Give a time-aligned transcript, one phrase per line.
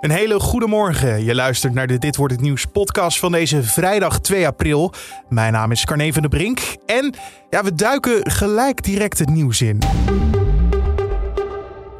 [0.00, 1.24] Een hele goede morgen.
[1.24, 4.92] Je luistert naar de Dit wordt het nieuws podcast van deze vrijdag 2 april.
[5.28, 7.14] Mijn naam is Carne van der Brink en
[7.50, 9.78] ja, we duiken gelijk direct het nieuws in.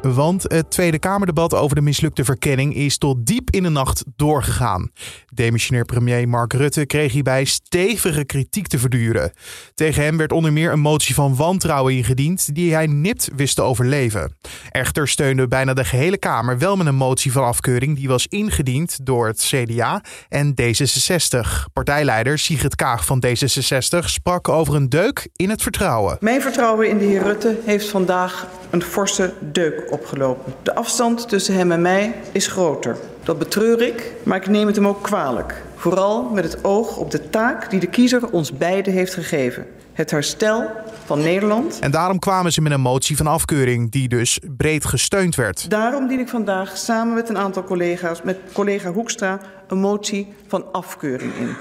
[0.01, 4.91] Want het Tweede Kamerdebat over de mislukte verkenning is tot diep in de nacht doorgegaan.
[5.33, 9.31] Demissionair premier Mark Rutte kreeg hierbij stevige kritiek te verduren.
[9.75, 13.61] Tegen hem werd onder meer een motie van wantrouwen ingediend die hij nipt wist te
[13.61, 14.37] overleven.
[14.69, 19.05] Echter steunde bijna de gehele Kamer wel met een motie van afkeuring die was ingediend
[19.05, 21.71] door het CDA en D66.
[21.73, 26.17] Partijleider Sigrid Kaag van D66 sprak over een deuk in het vertrouwen.
[26.19, 30.53] Mijn vertrouwen in de heer Rutte heeft vandaag een forse deuk opgelopen.
[30.63, 32.97] De afstand tussen hem en mij is groter.
[33.23, 35.61] Dat betreur ik, maar ik neem het hem ook kwalijk.
[35.75, 39.65] Vooral met het oog op de taak die de kiezer ons beiden heeft gegeven.
[39.93, 40.69] Het herstel
[41.05, 41.79] van Nederland.
[41.79, 45.69] En daarom kwamen ze met een motie van afkeuring, die dus breed gesteund werd.
[45.69, 50.71] Daarom dien ik vandaag samen met een aantal collega's, met collega Hoekstra, een motie van
[50.71, 51.55] afkeuring in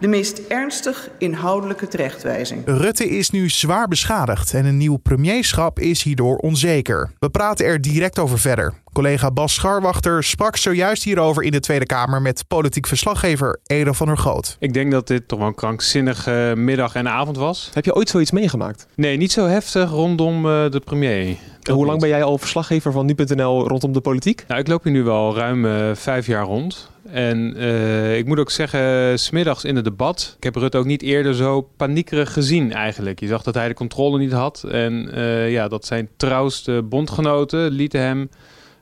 [0.00, 2.62] de meest ernstig inhoudelijke terechtwijzing.
[2.64, 7.10] Rutte is nu zwaar beschadigd en een nieuw premierschap is hierdoor onzeker.
[7.18, 8.74] We praten er direct over verder.
[8.92, 14.06] Collega Bas Scharwachter sprak zojuist hierover in de Tweede Kamer met politiek verslaggever Edo van
[14.06, 14.56] der Goot.
[14.58, 17.70] Ik denk dat dit toch wel een krankzinnige middag en avond was.
[17.72, 18.86] Heb je ooit zoiets meegemaakt?
[18.94, 21.36] Nee, niet zo heftig rondom uh, de premier.
[21.62, 24.44] En hoe lang ben jij al verslaggever van nu.nl rondom de politiek?
[24.48, 26.90] Nou, ik loop hier nu al ruim uh, vijf jaar rond.
[27.10, 30.34] En uh, ik moet ook zeggen, smiddags in het debat.
[30.36, 33.20] Ik heb Rutte ook niet eerder zo paniekerig gezien eigenlijk.
[33.20, 34.64] Je zag dat hij de controle niet had.
[34.70, 38.30] En uh, ja, dat zijn trouwste bondgenoten lieten hem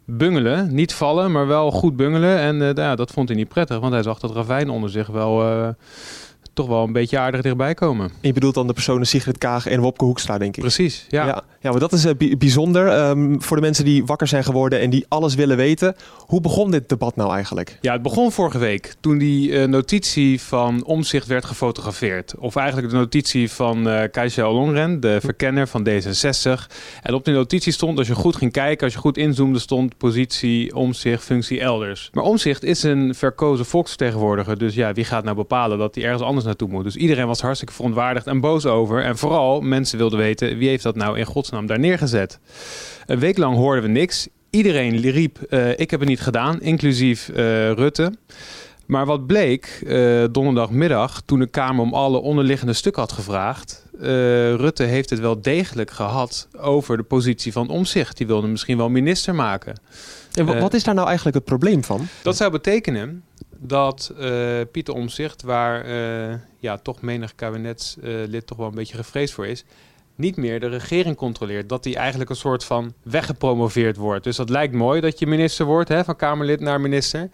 [0.05, 0.75] bungelen.
[0.75, 2.39] Niet vallen, maar wel goed bungelen.
[2.39, 5.43] En ja, dat vond hij niet prettig, want hij zag dat ravijn onder zich wel
[6.55, 8.11] toch wel een beetje aardig dichtbij komen.
[8.21, 10.63] je bedoelt dan de personen Sigrid Kaag en Wopke Hoekstra, denk ik?
[10.63, 11.27] Precies, ja.
[11.27, 14.81] Ja, ja maar dat is uh, bijzonder um, voor de mensen die wakker zijn geworden
[14.81, 15.97] en die alles willen weten.
[16.27, 17.79] Hoe begon dit debat nou eigenlijk?
[17.81, 22.35] Ja, het begon vorige week toen die uh, notitie van Omzicht werd gefotografeerd.
[22.39, 26.67] Of eigenlijk de notitie van uh, Kajsa Ollongren, de verkenner van D66.
[27.03, 29.97] En op die notitie stond, als je goed ging kijken, als je goed inzoomde, stond
[29.97, 32.09] positie, omzicht, functie elders.
[32.13, 34.59] Maar Omzicht is een verkozen volksvertegenwoordiger.
[34.59, 36.85] Dus ja, wie gaat nou bepalen dat hij ergens anders naartoe moet.
[36.85, 39.03] Dus iedereen was hartstikke verontwaardigd en boos over.
[39.03, 42.39] En vooral mensen wilden weten wie heeft dat nou in godsnaam daar neergezet.
[43.07, 44.29] Een week lang hoorden we niks.
[44.51, 47.37] Iedereen riep: uh, ik heb het niet gedaan, inclusief uh,
[47.73, 48.13] Rutte.
[48.87, 53.83] Maar wat bleek uh, donderdagmiddag, toen de Kamer om alle onderliggende stukken had gevraagd.
[54.57, 58.17] Rutte heeft het wel degelijk gehad over de positie van omzicht.
[58.17, 59.81] Die wilde misschien wel minister maken.
[60.35, 62.07] En wat is daar nou eigenlijk het probleem van?
[62.23, 63.23] Dat zou betekenen
[63.59, 69.35] dat uh, Pieter Omzicht, waar uh, ja, toch menig kabinetslid toch wel een beetje gevreesd
[69.35, 69.65] voor is,
[70.17, 71.69] niet meer de regering controleert.
[71.69, 74.25] Dat hij eigenlijk een soort van weggepromoveerd wordt.
[74.25, 77.29] Dus dat lijkt mooi dat je minister wordt, hè, van Kamerlid naar minister.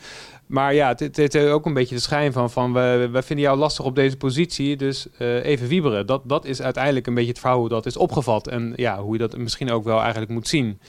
[0.47, 3.85] Maar ja, het, heeft ook een beetje de schijn van, van we, vinden jou lastig
[3.85, 6.07] op deze positie, dus uh, even wieberen.
[6.07, 8.49] Dat, dat is uiteindelijk een beetje het verhaal hoe dat is opgevat.
[8.49, 10.81] En ja, hoe je dat misschien ook wel eigenlijk moet zien.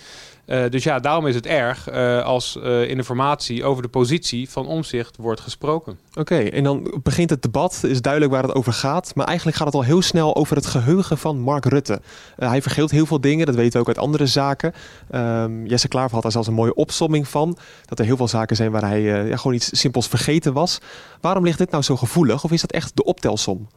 [0.46, 3.90] Uh, dus ja, daarom is het erg uh, als uh, in de formatie over de
[3.90, 6.00] positie van omzicht wordt gesproken.
[6.14, 9.16] Oké, en dan begint het debat, is duidelijk waar het over gaat.
[9.16, 12.02] Maar eigenlijk gaat het al heel snel over het geheugen van Mark Rutte.
[12.36, 14.74] hij vergeelt heel veel dingen, dat weten we ook uit andere zaken.
[15.16, 17.58] Um, Jesse Klaver had daar zelfs een mooie opsomming van.
[17.86, 20.80] Dat er heel veel zaken zijn waar hij ja, gewoon iets simpels vergeten was.
[21.22, 22.44] Waarom ligt dit nou zo gevoelig?
[22.44, 23.68] Of is dat echt de optelsom?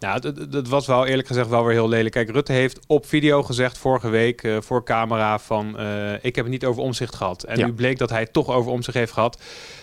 [0.00, 2.14] Nou, dat was wel eerlijk gezegd wel weer heel lelijk.
[2.14, 5.76] Kijk, Rutte heeft op video gezegd vorige week uh, voor camera van...
[5.80, 7.42] Uh, ik heb het niet over omzicht gehad.
[7.42, 7.66] En ja.
[7.66, 9.40] nu bleek dat hij het toch over omzicht heeft gehad.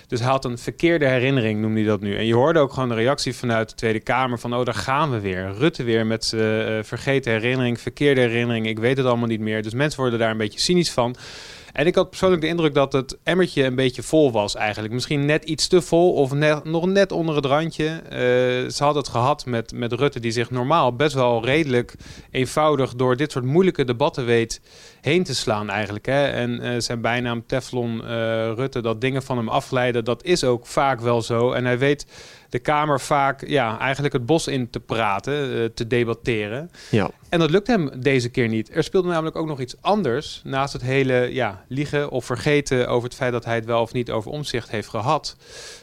[0.08, 2.18] Dus hij had een verkeerde herinnering, noemde hij dat nu.
[2.18, 4.56] En je hoorde ook gewoon de reactie vanuit de Tweede Kamer van...
[4.56, 5.54] oh, daar gaan we weer.
[5.58, 8.68] Rutte weer met zijn uh, vergeten herinnering, verkeerde herinnering.
[8.68, 9.64] Ik weet het allemaal niet meer.
[9.64, 11.16] Dus mensen worden daar een beetje cynisch van.
[11.78, 14.94] En ik had persoonlijk de indruk dat het emmertje een beetje vol was eigenlijk.
[14.94, 18.02] Misschien net iets te vol of net, nog net onder het randje.
[18.04, 18.10] Uh,
[18.70, 21.96] ze had het gehad met, met Rutte die zich normaal best wel redelijk
[22.32, 24.62] eenvoudig door dit soort moeilijke debatten weet
[25.02, 26.06] heen te slaan eigenlijk.
[26.06, 26.28] Hè?
[26.28, 28.08] En uh, zijn bijnaam Teflon uh,
[28.56, 31.52] Rutte, dat dingen van hem afleiden, dat is ook vaak wel zo.
[31.52, 32.06] En hij weet
[32.50, 36.72] de Kamer vaak ja, eigenlijk het bos in te praten, uh, te debatteren.
[36.90, 37.10] Ja.
[37.30, 38.76] En dat lukt hem deze keer niet.
[38.76, 40.42] Er speelde namelijk ook nog iets anders.
[40.44, 43.94] Naast het hele ja, liegen of vergeten over het feit dat hij het wel of
[43.94, 45.36] niet over omzicht heeft gehad,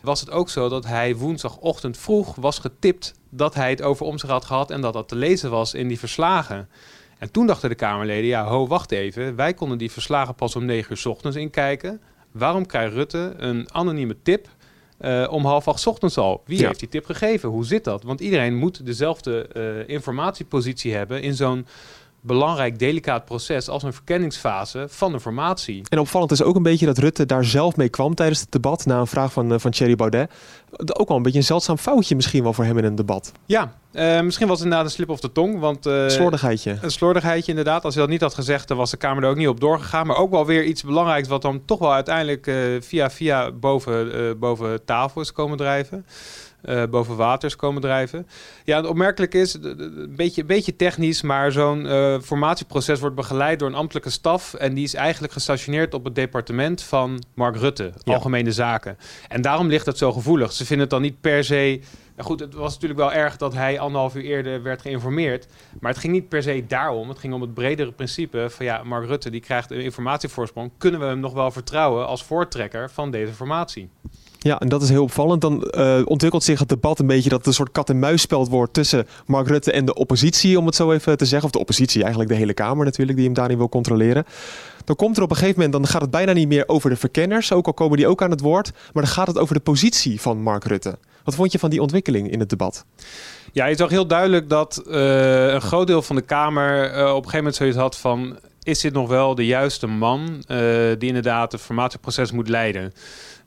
[0.02, 4.32] was het ook zo dat hij woensdagochtend vroeg was getipt dat hij het over omzicht
[4.32, 6.68] had gehad en dat dat te lezen was in die verslagen.
[7.18, 9.36] En toen dachten de Kamerleden, ja, ho, wacht even.
[9.36, 12.00] Wij konden die verslagen pas om negen uur s ochtends inkijken.
[12.32, 14.48] Waarom krijgt Rutte een anonieme tip
[15.00, 16.42] uh, om half acht ochtends al?
[16.46, 16.66] Wie ja.
[16.66, 17.48] heeft die tip gegeven?
[17.48, 18.02] Hoe zit dat?
[18.02, 21.66] Want iedereen moet dezelfde uh, informatiepositie hebben in zo'n
[22.20, 25.82] belangrijk, delicaat proces als een verkenningsfase van de formatie.
[25.88, 28.86] En opvallend is ook een beetje dat Rutte daar zelf mee kwam tijdens het debat
[28.86, 30.30] na een vraag van, uh, van Thierry Baudet.
[30.76, 33.32] Ook wel een beetje een zeldzaam foutje misschien wel voor hem in een debat.
[33.46, 35.58] Ja, uh, misschien was het inderdaad een slip of de tong.
[35.58, 36.78] Want, uh, slordigheidje.
[36.80, 37.84] Een slordigheidje inderdaad.
[37.84, 40.06] Als hij dat niet had gezegd, dan was de Kamer er ook niet op doorgegaan.
[40.06, 44.84] Maar ook wel weer iets belangrijks wat dan toch wel uiteindelijk via via boven, boven
[44.84, 46.06] tafel is komen drijven.
[46.90, 48.26] Boven waters komen drijven.
[48.64, 51.88] Ja, het opmerkelijk is, een beetje, beetje technisch, maar zo'n
[52.22, 54.54] formatieproces wordt begeleid door een ambtelijke staf.
[54.54, 58.98] En die is eigenlijk gestationeerd op het departement van Mark Rutte, Algemene Zaken.
[59.28, 60.52] En daarom ligt het zo gevoelig.
[60.52, 61.80] Ze vinden het dan niet per se.
[62.16, 65.46] Nou goed, het was natuurlijk wel erg dat hij anderhalf uur eerder werd geïnformeerd.
[65.80, 67.08] Maar het ging niet per se daarom.
[67.08, 70.70] Het ging om het bredere principe van ja, Mark Rutte die krijgt een informatievoorsprong.
[70.78, 73.88] Kunnen we hem nog wel vertrouwen als voortrekker van deze formatie?
[74.44, 75.40] Ja, en dat is heel opvallend.
[75.40, 79.06] Dan uh, ontwikkelt zich het debat een beetje dat het een soort kat-en-muisspel wordt tussen
[79.26, 81.46] Mark Rutte en de oppositie, om het zo even te zeggen.
[81.46, 84.24] Of de oppositie, eigenlijk de hele Kamer natuurlijk, die hem daarin wil controleren.
[84.84, 86.96] Dan komt er op een gegeven moment, dan gaat het bijna niet meer over de
[86.96, 88.72] verkenners, ook al komen die ook aan het woord.
[88.92, 90.98] Maar dan gaat het over de positie van Mark Rutte.
[91.24, 92.84] Wat vond je van die ontwikkeling in het debat?
[93.52, 97.08] Ja, je zag heel duidelijk dat uh, een groot deel van de Kamer uh, op
[97.08, 98.38] een gegeven moment zoiets had van...
[98.62, 100.44] is dit nog wel de juiste man
[100.98, 102.92] die inderdaad het formatieproces moet leiden?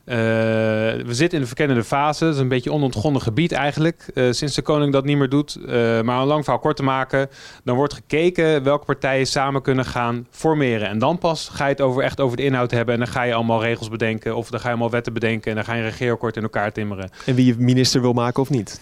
[0.09, 2.25] Uh, we zitten in de verkennende fase.
[2.25, 4.06] Het is een beetje onontgonnen gebied eigenlijk.
[4.13, 5.57] Uh, sinds de koning dat niet meer doet.
[5.62, 5.68] Uh,
[6.01, 7.30] maar een lang verhaal kort te maken.
[7.63, 10.88] Dan wordt gekeken welke partijen samen kunnen gaan formeren.
[10.88, 12.94] En dan pas ga je het over, echt over de inhoud hebben.
[12.94, 14.36] En dan ga je allemaal regels bedenken.
[14.36, 15.50] Of dan ga je allemaal wetten bedenken.
[15.50, 17.09] En dan ga je een regeerakkoord in elkaar timmeren.
[17.25, 18.80] En wie je minister wil maken of niet?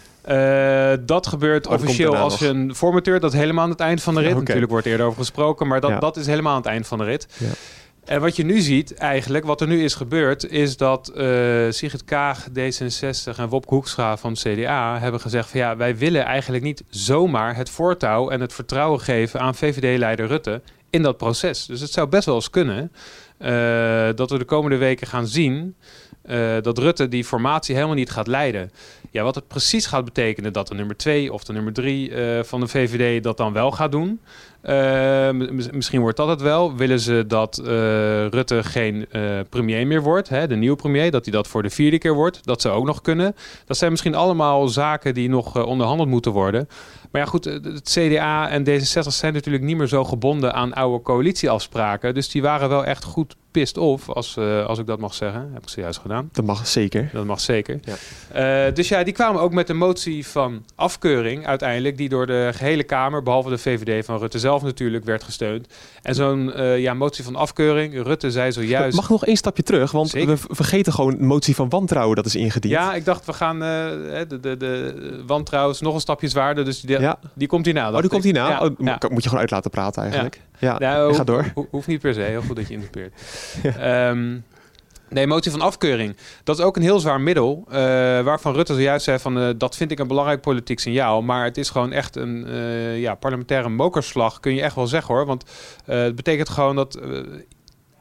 [1.06, 3.20] dat gebeurt oh, officieel als je een formateur.
[3.20, 4.30] Dat helemaal aan het eind van de rit.
[4.30, 4.44] Okay.
[4.44, 5.68] Natuurlijk wordt eerder over gesproken.
[5.68, 6.00] Maar dat, ja.
[6.00, 7.28] dat is helemaal aan het eind van de rit.
[7.38, 7.48] Ja.
[8.06, 11.26] En wat je nu ziet eigenlijk, wat er nu is gebeurd, is dat uh,
[11.70, 16.64] Sigrid Kaag, D66 en Wopke Hoekstra van CDA hebben gezegd van ja, wij willen eigenlijk
[16.64, 21.66] niet zomaar het voortouw en het vertrouwen geven aan VVD-leider Rutte in dat proces.
[21.66, 22.92] Dus het zou best wel eens kunnen
[23.40, 23.48] uh,
[24.16, 25.76] dat we de komende weken gaan zien
[26.30, 28.72] uh, dat Rutte die formatie helemaal niet gaat leiden.
[29.12, 32.44] Ja, wat het precies gaat betekenen dat de nummer 2 of de nummer 3 uh,
[32.44, 34.20] van de VVD dat dan wel gaat doen.
[34.70, 35.30] Uh,
[35.72, 36.76] misschien wordt dat het wel.
[36.76, 37.62] Willen ze dat
[38.30, 39.08] Rutte geen
[39.50, 42.46] premier meer wordt, hè, de nieuwe premier, dat hij dat voor de vierde keer wordt.
[42.46, 43.36] Dat zou ook nog kunnen.
[43.66, 46.68] Dat zijn misschien allemaal zaken die nog onderhandeld moeten worden.
[47.12, 51.04] Maar ja, goed, het CDA en D66 zijn natuurlijk niet meer zo gebonden aan oude
[51.04, 52.14] coalitieafspraken.
[52.14, 55.50] Dus die waren wel echt goed pissed off, als, uh, als ik dat mag zeggen.
[55.54, 56.30] Heb ik zojuist gedaan.
[56.32, 57.10] Dat mag zeker.
[57.14, 57.80] Dat mag zeker.
[57.84, 58.68] Ja.
[58.68, 62.50] Uh, dus ja, die kwamen ook met een motie van afkeuring uiteindelijk, die door de
[62.54, 65.68] gehele Kamer, behalve de VVD van Rutte zelf natuurlijk, werd gesteund.
[66.02, 68.96] En zo'n uh, ja, motie van afkeuring, Rutte zei zojuist...
[68.96, 70.28] Mag nog één stapje terug, want zeker.
[70.28, 72.74] we vergeten gewoon motie van wantrouwen dat is ingediend.
[72.74, 76.82] Ja, ik dacht we gaan de, de, de wantrouwen is nog een stapje zwaarder, dus
[76.82, 77.20] die, ja.
[77.34, 77.92] die komt hierna.
[77.92, 78.50] Oh, die komt hierna?
[78.50, 78.60] Ja.
[78.60, 79.10] Oh.
[79.10, 80.42] Moet je gewoon uit laten praten eigenlijk.
[80.60, 81.52] Ja, nou, ga door.
[81.54, 83.14] Ho hoeft niet per se, heel goed dat je interpeert.
[83.64, 84.10] Ja.
[84.10, 84.44] Um,
[85.10, 86.16] de motie van afkeuring.
[86.44, 87.64] Dat is ook een heel zwaar middel.
[87.68, 87.74] Uh,
[88.22, 91.22] waarvan Rutte zojuist zei van uh, dat vind ik een belangrijk politiek signaal.
[91.22, 94.40] Maar het is gewoon echt een uh, ja, parlementaire mokerslag.
[94.40, 95.26] Kun je echt wel zeggen hoor.
[95.26, 95.44] Want
[95.86, 97.00] het betekent gewoon dat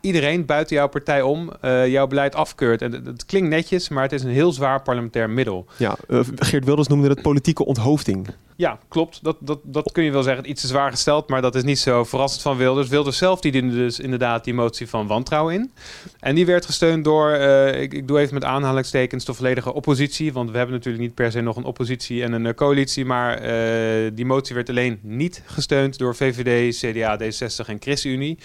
[0.00, 1.50] iedereen buiten jouw partij om
[1.86, 2.82] jouw beleid afkeurt.
[2.82, 5.66] En het klinkt netjes, maar het is een heel zwaar parlementair middel.
[5.76, 5.96] Ja,
[6.34, 8.26] Geert Wilders noemde het politieke onthoofding.
[8.56, 9.18] Ja, klopt.
[9.22, 10.50] Dat, dat, dat kun je wel zeggen.
[10.50, 12.88] Iets te zwaar gesteld, maar dat is niet zo verrassend van Wilders.
[12.88, 15.72] Wilders zelf die diende dus inderdaad die motie van wantrouwen in.
[16.20, 20.32] En die werd gesteund door, uh, ik, ik, doe even met aanhalingstekens, de volledige oppositie.
[20.32, 23.04] Want we hebben natuurlijk niet per se nog een oppositie en een uh, coalitie.
[23.04, 28.38] Maar uh, die motie werd alleen niet gesteund door VVD, CDA, D60 en ChristenUnie.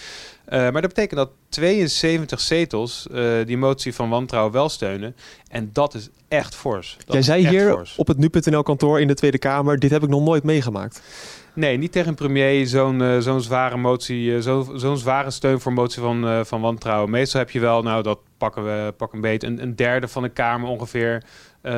[0.50, 3.08] maar dat betekent dat 72 zetels
[3.46, 5.16] die motie van wantrouwen wel steunen.
[5.48, 6.98] En dat is echt fors.
[7.06, 7.96] Dat Jij zei hier fors.
[7.98, 11.02] op het nu.nl kantoor in de Tweede Kamer, dit heb ik nog nooit meegemaakt.
[11.54, 15.60] Nee, niet tegen een premier zo'n uh, zo'n zware motie, uh, zo'n zo zware steun
[15.60, 17.10] voor motie van, uh, van wantrouwen.
[17.10, 20.24] Meestal heb je wel, nou dat pakken we pak een beetje, een, een derde van
[20.24, 21.24] de Kamer ongeveer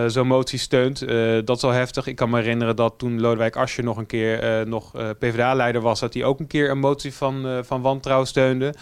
[0.08, 1.00] zo'n motie steunt.
[1.46, 2.08] dat is al heftig.
[2.08, 6.14] Ik kan me herinneren dat toen Lodewijk Asscher nog een keer nog PvdA-leider was, dat
[6.14, 8.74] hij ook een keer een motie van, van wantrouwen steunde.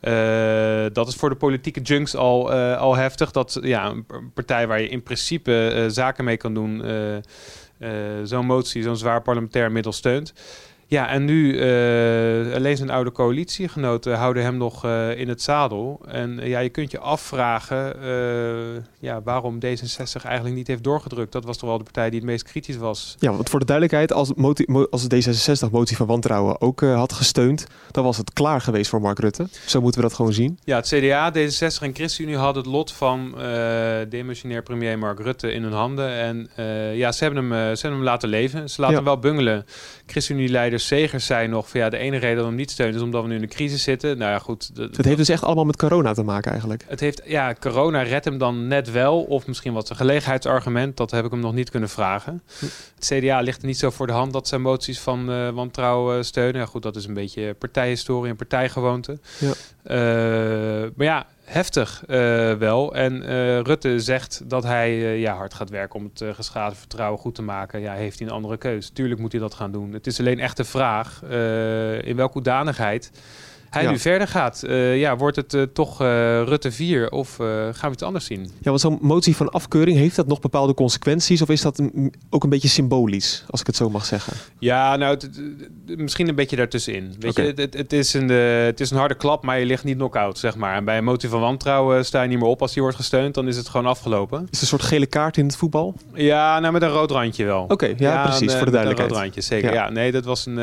[0.00, 3.30] Uh, dat is voor de politieke junks al, uh, al heftig.
[3.30, 6.82] Dat ja, een partij waar je in principe uh, zaken mee kan doen,
[8.22, 10.32] zo'n motie, zo'n zwaar parlementair middel steunt.
[10.90, 16.00] Ja, en nu uh, alleen zijn oude coalitiegenoten houden hem nog uh, in het zadel.
[16.06, 17.78] En uh, ja, je kunt je afvragen
[18.98, 21.32] ja, waarom D66 eigenlijk niet heeft doorgedrukt.
[21.32, 23.16] Dat was toch wel de partij die het meest kritisch was.
[23.18, 24.32] Ja, want voor de duidelijkheid, als,
[24.90, 29.18] als D66 motie van wantrouwen ook had gesteund, dan was het klaar geweest voor Mark
[29.18, 29.48] Rutte.
[29.66, 30.58] Zo moeten we dat gewoon zien.
[30.64, 33.34] Ja, het CDA, D66 en ChristenUnie hadden het lot van
[34.08, 36.10] demissionair premier Mark Rutte in hun handen.
[36.10, 36.50] En
[36.96, 38.70] ja, ze hebben, hem, ze hebben hem laten leven.
[38.70, 39.02] Ze laten ja.
[39.02, 39.66] hem wel bungelen.
[40.06, 43.22] ChristenUnie-leider Segers zei nog van ja, de ene reden om hem niet steunen is omdat
[43.22, 44.18] we nu in een crisis zitten.
[44.18, 44.70] Nou ja, goed.
[44.74, 46.84] Het heeft dus echt allemaal met corona te maken eigenlijk.
[46.88, 49.22] Het heeft, ja, corona redt hem dan net wel.
[49.22, 50.96] Of misschien wat een gelegenheidsargument.
[50.96, 52.42] Dat heb ik hem nog niet kunnen vragen.
[52.94, 56.24] Het CDA ligt er niet zo voor de hand dat ze moties van uh, wantrouwen
[56.24, 56.60] steunen.
[56.60, 59.18] Ja, goed, dat is een beetje partijhistorie en partijgewoonte.
[59.38, 59.52] Ja.
[59.84, 62.16] Uh, maar ja, heftig uh,
[62.52, 62.94] wel.
[62.94, 67.20] En uh, Rutte zegt dat hij uh, ja, hard gaat werken om het geschade vertrouwen
[67.20, 67.80] goed te maken.
[67.80, 68.90] Ja, heeft hij een andere keus?
[68.90, 69.92] Tuurlijk moet hij dat gaan doen.
[69.92, 71.22] Het is alleen echt de vraag
[72.02, 73.10] in welke hoedanigheid
[73.70, 74.62] hij nu verder gaat.
[74.66, 76.06] Uh, ja, wordt het uh, toch uh,
[76.42, 78.40] Rutte 4 of gaan we het anders zien?
[78.42, 81.42] Ja, want zo'n motie van afkeuring, heeft dat nog bepaalde consequenties?
[81.42, 84.32] Of is dat een, ook een beetje symbolisch, als ik het zo mag zeggen?
[84.58, 85.30] Ja, nou, het,
[85.98, 87.14] misschien een beetje daartussenin.
[87.18, 87.46] Weet okay.
[87.46, 90.38] je, het, het, is een, het is een harde klap, maar je ligt niet knock-out,
[90.38, 90.74] zeg maar.
[90.74, 93.34] En bij een motie van wantrouwen sta je niet meer op als die wordt gesteund.
[93.34, 94.40] Dan is het gewoon afgelopen.
[94.40, 95.94] Is het een soort gele kaart in het voetbal?
[96.14, 97.62] Ja, nou, met een rood randje wel.
[97.62, 99.10] Oké, okay, ja, ja, precies, voor de duidelijkheid.
[99.10, 99.72] Een rood randje, zeker.
[99.72, 99.84] Ja.
[99.84, 100.54] ja, nee, dat was een...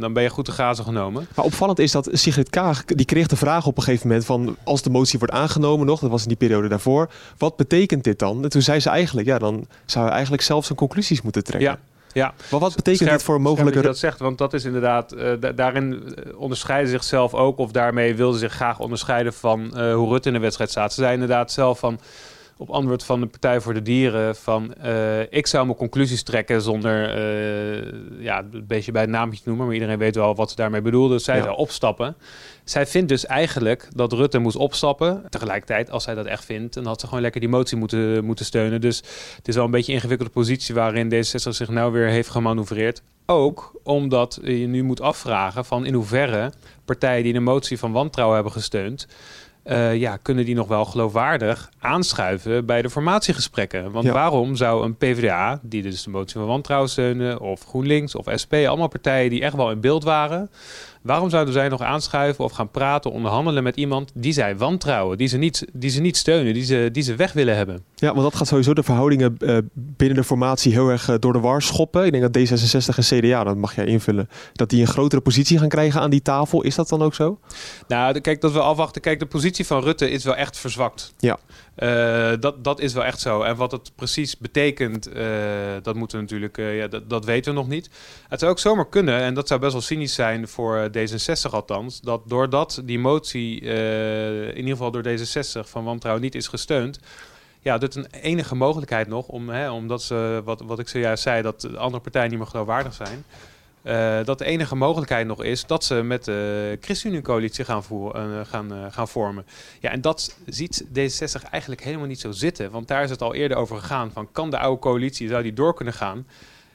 [0.00, 1.26] dan ben je goed te grazen genomen.
[1.34, 4.56] Maar opvallend is dat Sigrid Kaag, die kreeg de vraag op een gegeven moment van...
[4.64, 7.10] als de motie wordt aangenomen nog, dat was in die periode daarvoor...
[7.38, 8.42] wat betekent dit dan?
[8.42, 11.70] En toen zei ze eigenlijk, ja, dan zou je eigenlijk zelf zijn conclusies moeten trekken.
[11.70, 11.78] Ja.
[12.12, 12.34] Ja.
[12.50, 13.80] Maar wat betekent scherp, dit voor mogelijke...
[13.80, 15.14] dat zegt, want dat is inderdaad...
[15.14, 17.58] Uh, daarin onderscheiden zichzelf ook...
[17.58, 20.92] of daarmee wilden zich graag onderscheiden van uh, hoe Rutte in de wedstrijd staat.
[20.92, 22.00] Ze zei inderdaad zelf van
[22.58, 26.62] op antwoord van de Partij voor de Dieren van uh, ik zou mijn conclusies trekken
[26.62, 30.50] zonder uh, ja, een beetje bij het naamje te noemen, maar iedereen weet wel wat
[30.50, 31.18] ze daarmee bedoelde.
[31.18, 31.42] Zij ja.
[31.42, 32.16] zou opstappen.
[32.64, 35.24] Zij vindt dus eigenlijk dat Rutte moest opstappen.
[35.28, 38.44] Tegelijkertijd, als zij dat echt vindt, dan had ze gewoon lekker die motie moeten, moeten
[38.44, 38.80] steunen.
[38.80, 38.96] Dus
[39.36, 43.02] het is wel een beetje een ingewikkelde positie waarin D66 zich nou weer heeft gemanoeuvreerd.
[43.26, 46.52] Ook omdat je nu moet afvragen van in hoeverre
[46.84, 49.06] partijen die de motie van wantrouwen hebben gesteund,
[49.68, 53.90] uh, ja, kunnen die nog wel geloofwaardig aanschuiven bij de formatiegesprekken?
[53.90, 58.26] Want waarom zou een PvdA, die dus de motie van wantrouwen steunen, of GroenLinks of
[58.42, 60.50] SP, allemaal partijen die echt wel in beeld waren,
[61.06, 65.28] Waarom zouden zij nog aanschuiven of gaan praten, onderhandelen met iemand die zij wantrouwen, die
[65.28, 67.84] ze niet, die ze niet steunen, die ze, die ze weg willen hebben?
[67.94, 71.32] Ja, want dat gaat sowieso de verhoudingen uh, binnen de formatie heel erg uh, door
[71.32, 72.04] de war schoppen.
[72.04, 75.58] Ik denk dat D66 en CDA, dat mag jij invullen, dat die een grotere positie
[75.58, 76.62] gaan krijgen aan die tafel.
[76.62, 77.38] Is dat dan ook zo?
[77.88, 79.02] Nou, kijk, dat we afwachten.
[79.02, 81.14] Kijk, de positie van Rutte is wel echt verzwakt.
[81.18, 81.38] Ja.
[81.76, 83.42] Uh, dat, dat is wel echt zo.
[83.42, 85.24] En wat het precies betekent, uh,
[85.82, 87.90] dat moeten natuurlijk, uh, ja, dat, dat weten we nog niet.
[88.28, 92.00] Het zou ook zomaar kunnen, en dat zou best wel cynisch zijn voor D66 althans,
[92.00, 97.00] dat doordat die motie, in ieder geval door D66 van wantrouwen niet is gesteund,
[97.60, 101.42] ja, dit een enige mogelijkheid nog om, hè, omdat ze, wat, wat ik zojuist zei,
[101.42, 103.24] dat de andere partijen niet meer geloofwaardig zijn.
[103.86, 108.72] Uh, dat de enige mogelijkheid nog is dat ze met de ChristenUnie-coalitie gaan, uh, gaan,
[108.72, 109.46] uh, gaan vormen.
[109.80, 112.70] Ja, en dat ziet D66 eigenlijk helemaal niet zo zitten.
[112.70, 115.52] Want daar is het al eerder over gegaan van kan de oude coalitie, zou die
[115.52, 116.26] door kunnen gaan?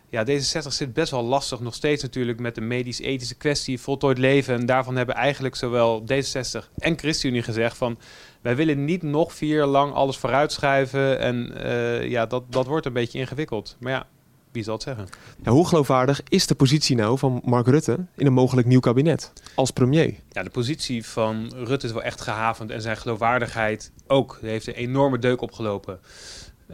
[0.10, 4.56] Ja, D66 zit best wel lastig nog steeds natuurlijk met de medisch-ethische kwestie, voltooid leven.
[4.56, 8.00] En daarvan hebben eigenlijk zowel D66 en ChristenUnie gezegd van
[8.41, 11.20] wij willen niet nog vier jaar lang alles vooruitschuiven.
[11.20, 11.53] En
[12.10, 13.77] ja, dat, dat wordt een beetje ingewikkeld.
[13.80, 14.08] Maar ja,
[14.51, 15.08] wie zal het zeggen?
[15.43, 19.34] Ja, hoe geloofwaardig is de positie nou van Mark Rutte in een mogelijk nieuw kabinet
[19.55, 20.15] als premier?
[20.31, 24.38] Ja, de positie van Rutte is wel echt gehavend en zijn geloofwaardigheid ook.
[24.41, 26.00] Hij heeft een enorme deuk opgelopen.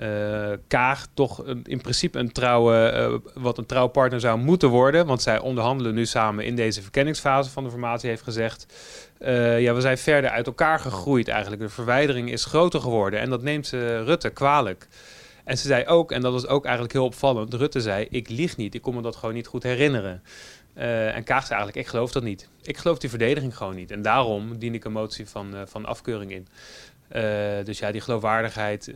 [0.01, 2.93] Uh, Kaag toch een, in principe een trouwe,
[3.35, 5.05] uh, wat een trouwpartner zou moeten worden.
[5.05, 8.65] Want zij onderhandelen nu samen in deze verkenningsfase van de formatie, heeft gezegd.
[9.19, 11.61] Uh, ja, we zijn verder uit elkaar gegroeid eigenlijk.
[11.61, 14.87] De verwijdering is groter geworden en dat neemt Rutte kwalijk.
[15.47, 18.57] En ze zei ook, en dat was ook eigenlijk heel opvallend, Rutte zei, ik lieg
[18.57, 20.23] niet, ik kon me dat gewoon niet goed herinneren.
[20.77, 22.49] Uh, en Kaag zei eigenlijk, ik geloof dat niet.
[22.61, 23.91] Ik geloof die verdediging gewoon niet.
[23.91, 26.47] En daarom dien ik een motie van, uh, van afkeuring in.
[27.15, 28.91] Uh, dus ja, die geloofwaardigheid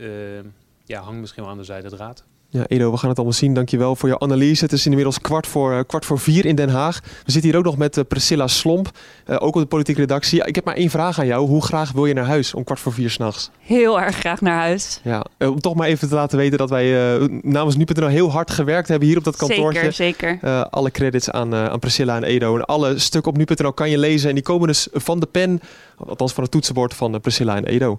[0.84, 2.24] ja, hangt misschien wel aan de zijde draad.
[2.52, 3.54] Ja, Edo, we gaan het allemaal zien.
[3.54, 4.64] Dankjewel voor je analyse.
[4.64, 7.00] Het is inmiddels kwart voor, uh, kwart voor vier in Den Haag.
[7.24, 8.90] We zitten hier ook nog met uh, Priscilla Slomp,
[9.26, 10.44] uh, ook op de politieke redactie.
[10.44, 11.46] Ik heb maar één vraag aan jou.
[11.46, 13.50] Hoe graag wil je naar huis om kwart voor vier s'nachts?
[13.58, 15.00] Heel erg graag naar huis.
[15.02, 18.88] Ja, om toch maar even te laten weten dat wij namens nu.nl heel hard gewerkt
[18.88, 19.92] hebben hier op dat kantoortje.
[19.92, 20.68] Zeker, zeker.
[20.70, 22.56] alle credits aan, aan Priscilla en Edo.
[22.56, 24.28] En alle stukken op nu.nl kan je lezen.
[24.28, 25.60] En die komen dus van de pen,
[25.96, 27.98] althans van het toetsenbord van Priscilla en Edo.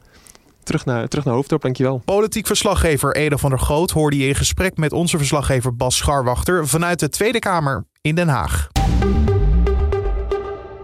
[0.63, 2.01] Terug naar, terug naar Hoofddorp, dankjewel.
[2.05, 6.67] Politiek verslaggever Ede van der Groot hoorde je in gesprek met onze verslaggever Bas Scharwachter
[6.67, 8.67] vanuit de Tweede Kamer in Den Haag.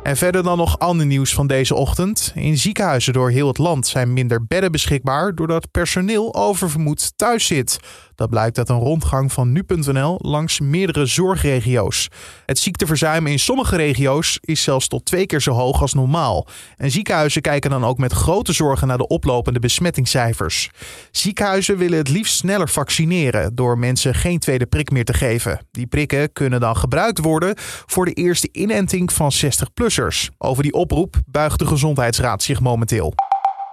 [0.03, 2.31] En verder dan nog ander nieuws van deze ochtend.
[2.35, 7.79] In ziekenhuizen door heel het land zijn minder bedden beschikbaar doordat personeel oververmoed thuis zit.
[8.19, 12.07] Dat blijkt uit een rondgang van nu.nl langs meerdere zorgregio's.
[12.45, 16.47] Het ziekteverzuim in sommige regio's is zelfs tot twee keer zo hoog als normaal.
[16.77, 20.69] En ziekenhuizen kijken dan ook met grote zorgen naar de oplopende besmettingscijfers.
[21.11, 25.59] Ziekenhuizen willen het liefst sneller vaccineren door mensen geen tweede prik meer te geven.
[25.71, 27.53] Die prikken kunnen dan gebruikt worden
[27.85, 30.29] voor de eerste inenting van 60-plussers.
[30.37, 33.13] Over die oproep buigt de Gezondheidsraad zich momenteel.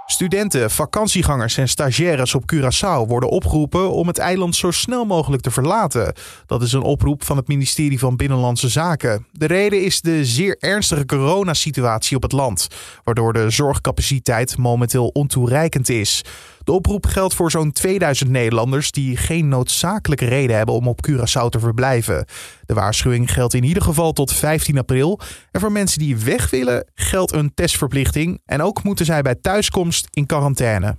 [0.09, 5.51] Studenten, vakantiegangers en stagiaires op Curaçao worden opgeroepen om het eiland zo snel mogelijk te
[5.51, 6.15] verlaten.
[6.47, 9.27] Dat is een oproep van het ministerie van Binnenlandse Zaken.
[9.33, 12.69] De reden is de zeer ernstige coronasituatie op het land,
[13.05, 16.25] waardoor de zorgcapaciteit momenteel ontoereikend is.
[16.67, 21.49] De oproep geldt voor zo'n 2000 Nederlanders die geen noodzakelijke reden hebben om op Curaçao
[21.49, 22.27] te verblijven.
[22.65, 25.21] De waarschuwing geldt in ieder geval tot 15 april.
[25.51, 28.41] En voor mensen die weg willen geldt een testverplichting.
[28.45, 30.97] En ook moeten zij bij thuiskomst in quarantaine.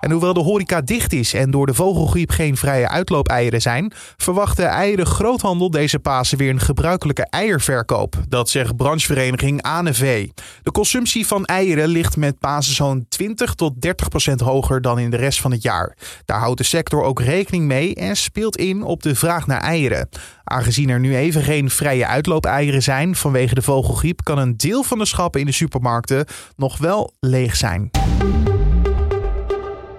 [0.00, 4.56] En hoewel de horeca dicht is en door de vogelgriep geen vrije uitloopeieren zijn, verwacht
[4.56, 8.16] de eieren groothandel deze Pasen weer een gebruikelijke eierverkoop.
[8.28, 10.28] Dat zegt branchevereniging ANV.
[10.62, 15.10] De consumptie van eieren ligt met Pasen zo'n 20 tot 30 procent hoger dan in
[15.10, 15.96] de rest van het jaar.
[16.24, 20.08] Daar houdt de sector ook rekening mee en speelt in op de vraag naar eieren.
[20.44, 24.98] Aangezien er nu even geen vrije uitloopeieren zijn vanwege de vogelgriep, kan een deel van
[24.98, 26.26] de schappen in de supermarkten
[26.56, 27.90] nog wel leeg zijn.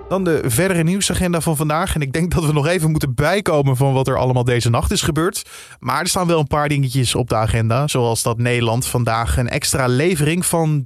[0.10, 1.96] Dan de verdere nieuwsagenda van vandaag.
[1.96, 4.92] En ik denk dat we nog even moeten bijkomen van wat er allemaal deze nacht
[4.92, 5.50] is gebeurd.
[5.80, 7.88] Maar er staan wel een paar dingetjes op de agenda.
[7.88, 10.84] Zoals dat Nederland vandaag een extra levering van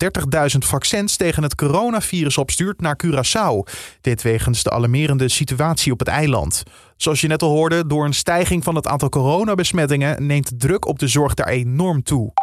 [0.51, 3.73] 30.000 vaccins tegen het coronavirus opstuurt naar Curaçao.
[4.01, 6.63] Dit wegens de alarmerende situatie op het eiland.
[6.97, 10.87] Zoals je net al hoorde, door een stijging van het aantal coronabesmettingen neemt de druk
[10.87, 12.33] op de zorg daar enorm toe.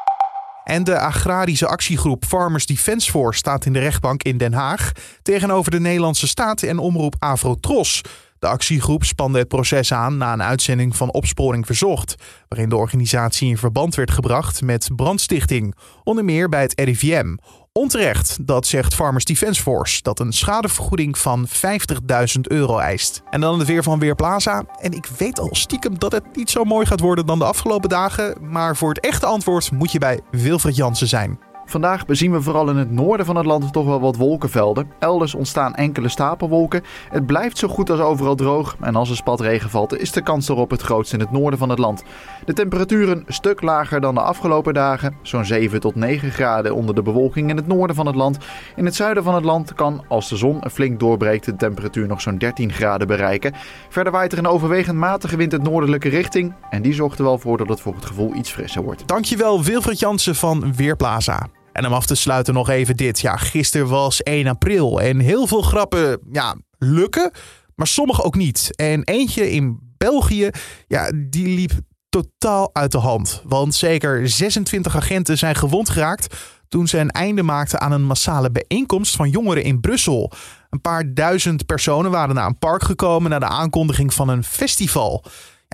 [0.70, 5.70] En de agrarische actiegroep Farmers Defence Force staat in de rechtbank in Den Haag tegenover
[5.70, 8.00] de Nederlandse staat en omroep Avrotros.
[8.38, 12.14] De actiegroep spande het proces aan na een uitzending van Opsporing Verzocht,
[12.48, 15.74] waarin de organisatie in verband werd gebracht met brandstichting,
[16.04, 17.36] onder meer bij het RIVM.
[17.80, 23.22] Onterecht, dat zegt Farmers Defence Force, dat een schadevergoeding van 50.000 euro eist.
[23.30, 24.64] En dan het weer van Weerplaza.
[24.80, 27.88] En ik weet al stiekem dat het niet zo mooi gaat worden dan de afgelopen
[27.88, 31.49] dagen, maar voor het echte antwoord moet je bij Wilfred Jansen zijn.
[31.70, 34.90] Vandaag bezien we vooral in het noorden van het land toch wel wat wolkenvelden.
[34.98, 36.82] Elders ontstaan enkele stapelwolken.
[37.08, 38.76] Het blijft zo goed als overal droog.
[38.80, 41.68] En als er spatregen valt, is de kans erop het grootst in het noorden van
[41.68, 42.02] het land.
[42.44, 45.14] De temperaturen een stuk lager dan de afgelopen dagen.
[45.22, 48.38] Zo'n 7 tot 9 graden onder de bewolking in het noorden van het land.
[48.76, 52.20] In het zuiden van het land kan, als de zon flink doorbreekt, de temperatuur nog
[52.20, 53.54] zo'n 13 graden bereiken.
[53.88, 56.54] Verder waait er een overwegend matige wind uit noordelijke richting.
[56.70, 59.08] En die zorgt er wel voor dat het voor het gevoel iets frisser wordt.
[59.08, 61.46] Dankjewel Wilfred Jansen van Weerplaza.
[61.80, 63.20] En om af te sluiten nog even dit.
[63.20, 67.30] Ja, gisteren was 1 april en heel veel grappen ja, lukken,
[67.74, 68.70] maar sommige ook niet.
[68.76, 70.50] En eentje in België,
[70.86, 71.72] ja, die liep
[72.08, 73.42] totaal uit de hand.
[73.44, 76.36] Want zeker 26 agenten zijn gewond geraakt
[76.68, 80.32] toen ze een einde maakten aan een massale bijeenkomst van jongeren in Brussel.
[80.70, 85.24] Een paar duizend personen waren naar een park gekomen na de aankondiging van een festival.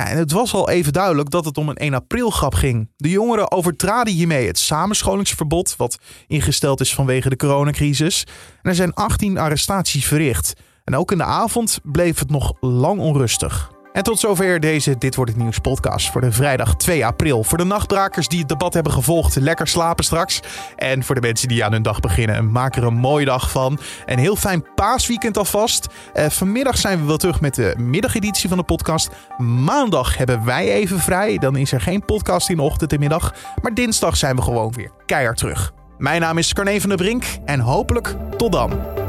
[0.04, 2.88] En het was al even duidelijk dat het om een 1 april grap ging.
[2.96, 8.26] De jongeren overtraden hiermee het samenscholingsverbod, wat ingesteld is vanwege de coronacrisis.
[8.62, 10.52] Er zijn 18 arrestaties verricht.
[10.84, 13.75] En ook in de avond bleef het nog lang onrustig.
[13.96, 17.44] En tot zover deze Dit Wordt Het Nieuws podcast voor de vrijdag 2 april.
[17.44, 20.40] Voor de nachtbrakers die het debat hebben gevolgd, lekker slapen straks.
[20.76, 23.78] En voor de mensen die aan hun dag beginnen, maak er een mooie dag van.
[24.06, 25.86] Een heel fijn paasweekend alvast.
[26.14, 29.10] Uh, vanmiddag zijn we wel terug met de middageditie van de podcast.
[29.38, 31.38] Maandag hebben wij even vrij.
[31.38, 33.34] Dan is er geen podcast in de ochtend en middag.
[33.62, 35.72] Maar dinsdag zijn we gewoon weer keihard terug.
[35.98, 39.04] Mijn naam is Carne van der Brink en hopelijk tot dan.